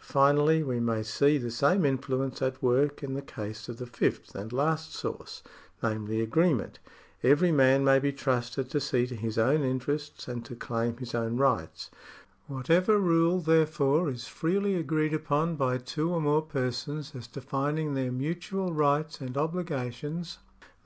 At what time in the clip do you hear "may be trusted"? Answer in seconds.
7.84-8.70